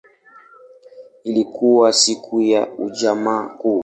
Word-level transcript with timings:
Ilikuwa 1.23 1.93
siku 1.93 2.41
ya 2.41 2.67
Ijumaa 2.77 3.47
Kuu. 3.47 3.79